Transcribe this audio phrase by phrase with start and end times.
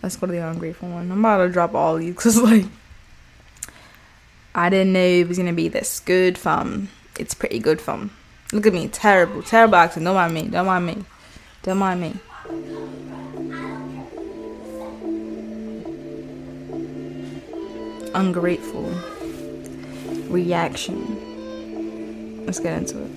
[0.00, 1.10] Let's go to the ungrateful one.
[1.10, 2.66] I'm about to drop all these because, like,
[4.54, 6.88] I didn't know it was gonna be this good fun.
[7.18, 8.10] It's pretty good fun.
[8.52, 10.04] Look at me, terrible, terrible accent.
[10.04, 10.48] Don't mind me.
[10.48, 11.04] Don't mind me.
[11.62, 12.14] Don't mind me.
[18.14, 18.92] Ungrateful
[20.28, 22.44] reaction.
[22.44, 23.10] Let's get into it.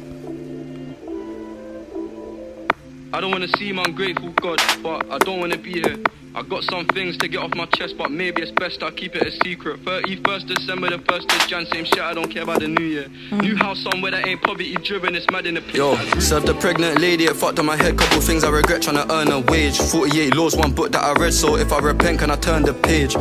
[3.12, 5.98] I don't wanna seem ungrateful, God, but I don't wanna be here.
[6.36, 9.16] I got some things to get off my chest, but maybe it's best I keep
[9.16, 9.80] it a secret.
[9.86, 13.08] 31st December, the 1st of Jan, same shit, I don't care about the new year.
[13.32, 15.76] New house somewhere that ain't poverty driven, it's mad in the place.
[15.76, 17.98] Yo, that I grew- served a pregnant lady, it fucked on my head.
[17.98, 19.78] Couple things I regret trying to earn a wage.
[19.78, 22.74] 48 laws, one book that I read, so if I repent, can I turn the
[22.74, 23.16] page?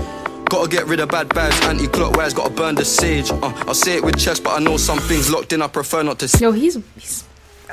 [0.50, 3.30] Gotta get rid of bad vibes, anti clockwise, gotta burn the sage.
[3.30, 6.02] Uh, I'll say it with chest, but I know some things locked in, I prefer
[6.02, 6.44] not to say.
[6.44, 7.22] Yo, he's he's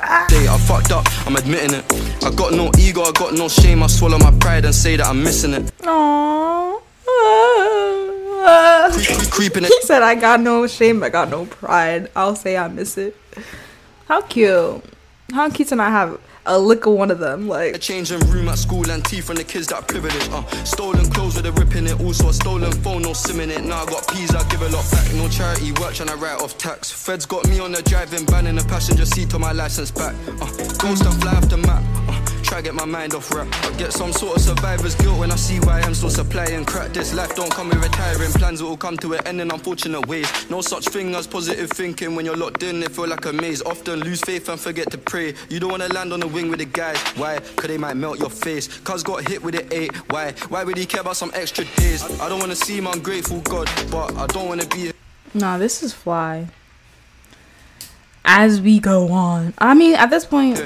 [0.04, 1.84] I fucked up, I'm admitting it.
[2.24, 5.06] I got no ego, I got no shame, I swallow my pride and say that
[5.06, 5.72] I'm missing it.
[5.82, 6.80] Aww.
[8.92, 9.68] Creep- Creeping it.
[9.68, 12.10] He said, I got no shame, I got no pride.
[12.16, 13.16] I'll say I miss it.
[14.08, 14.84] How cute.
[15.32, 17.48] How cute to not have a lick of one of them.
[17.48, 20.30] Like A changing room at school and tea from the kids that are privileged.
[20.32, 22.00] Uh, stolen clothes with a rip in it.
[22.00, 23.64] Also a stolen phone, no sim in it.
[23.64, 25.12] Now I got peas, I give a lot back.
[25.14, 26.90] No charity work trying to write off tax.
[26.90, 30.14] Feds got me on the driving ban in the passenger seat on my license back.
[30.40, 30.46] Uh,
[30.78, 31.82] ghost and fly off the map.
[32.08, 32.21] Uh,
[32.52, 33.48] try get my mind off rap.
[33.64, 36.92] I get some sort of survivor's guilt when I see why I'm still supplying crack.
[36.92, 38.60] This life don't come with retiring plans.
[38.60, 40.28] It will come to an end in unfortunate ways.
[40.50, 42.82] No such thing as positive thinking when you're locked in.
[42.82, 43.62] It feel like a maze.
[43.62, 45.34] Often lose faith and forget to pray.
[45.48, 46.98] You don't wanna land on the wing with the guys.
[47.16, 47.38] Why?
[47.56, 48.68] Cause they might melt your face.
[48.80, 49.96] Cuz got hit with it eight.
[50.10, 50.32] Why?
[50.50, 52.02] Why would he care about some extra days?
[52.20, 54.92] I don't wanna seem ungrateful, God, but I don't wanna be.
[55.32, 56.48] nah, this is fly.
[58.24, 59.52] As we go on.
[59.58, 60.58] I mean, at this point,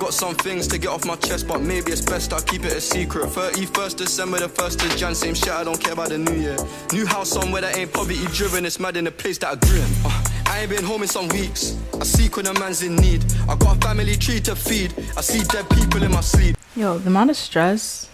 [0.00, 2.72] got some things to get off my chest, but maybe it's best I keep it
[2.72, 3.26] a secret.
[3.26, 6.56] 31st December, the 1st of Jan, same shit, I don't care about the new year.
[6.92, 9.84] New house somewhere that ain't poverty driven, it's mad in the place that I grew.
[10.04, 11.76] Uh, I ain't been home in some weeks.
[12.00, 13.24] I seek when a man's in need.
[13.48, 14.94] I got a family tree to feed.
[15.16, 16.56] I see dead people in my sleep.
[16.74, 18.08] yo, the amount of stress,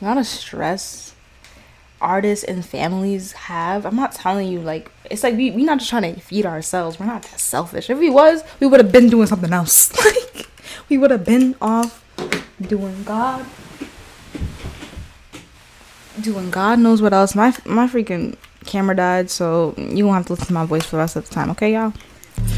[0.00, 1.14] the amount of stress
[2.00, 3.84] artists and families have.
[3.84, 6.98] I'm not telling you, like, it's like we, we're not just trying to feed ourselves.
[6.98, 7.90] We're not that selfish.
[7.90, 9.92] If we was, we would have been doing something else.
[10.04, 10.48] like,
[10.88, 12.04] we would have been off
[12.60, 13.44] doing God.
[16.20, 17.34] Doing God knows what else.
[17.34, 18.36] My my freaking
[18.66, 21.28] camera died, so you won't have to listen to my voice for the rest of
[21.28, 21.92] the time, okay, y'all?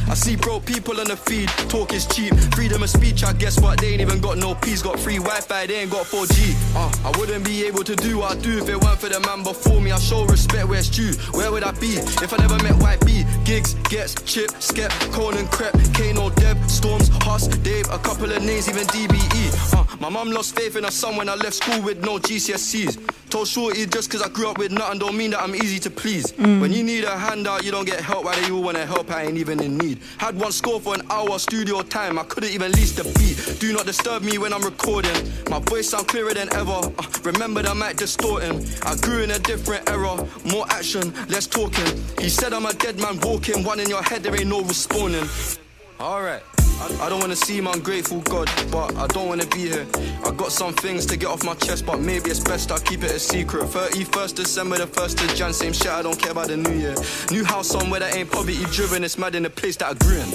[0.09, 2.33] I see broke people on the feed, talk is cheap.
[2.55, 3.81] Freedom of speech, I guess what?
[3.81, 6.55] They ain't even got no peace, got free Wi Fi, they ain't got 4G.
[6.77, 9.21] Uh, I wouldn't be able to do what I do if it weren't for the
[9.21, 9.91] man before me.
[9.91, 11.12] I show respect where it's due.
[11.37, 13.45] Where would I be if I never met YB?
[13.45, 18.69] Giggs, Ghetts, Chip, Skep, Konan, Krept, Kano, Deb, Stormz, Huss, Dave, a couple of names,
[18.69, 19.75] even DBE.
[19.75, 22.99] Uh, my mum lost faith in her son when I left school with no GCSEs.
[23.31, 25.91] Told Shorty just cause I grew up with nothing don't mean that I'm easy to
[25.91, 26.33] please.
[26.39, 28.25] When you need a handout, you don't get help.
[28.25, 29.11] Why do you wanna help?
[29.11, 29.96] I ain't even in need.
[30.19, 32.19] Had one score for an hour studio time.
[32.19, 33.61] I couldn't even lease the beat.
[33.61, 35.17] Do not disturb me when I'm recording.
[35.51, 36.71] My voice sound clearer than ever.
[36.73, 36.91] Uh,
[37.23, 38.67] remember that mic distorting.
[38.84, 40.27] I grew in a different era.
[40.45, 41.87] More action, less talking.
[42.19, 43.65] He said I'm a dead man walking.
[43.65, 45.29] One in your head, there ain't no responding.
[46.01, 46.43] Alright.
[46.78, 49.87] I don't wanna seem ungrateful, God, but I don't wanna be here.
[50.25, 53.03] I got some things to get off my chest, but maybe it's best I keep
[53.03, 53.64] it a secret.
[53.64, 56.94] 31st December, the 1st of Jan, same shit, I don't care about the new year.
[57.31, 60.16] New house somewhere that ain't poverty driven, it's mad in the place that I grew
[60.16, 60.28] in.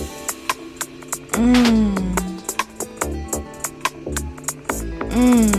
[1.31, 1.96] Mm.
[5.12, 5.51] Mm.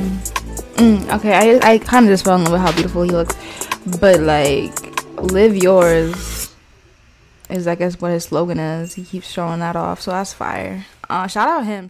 [0.77, 1.15] Mm.
[1.17, 3.37] Okay, I I kind of just fell in love with how beautiful he looks,
[4.01, 4.73] but like,
[5.21, 6.32] live yours
[7.53, 8.95] is I guess what his slogan is.
[8.95, 10.87] He keeps showing that off, so that's fire.
[11.09, 11.89] Uh, shout out him.